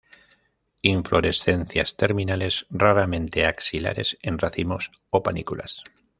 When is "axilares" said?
3.45-4.17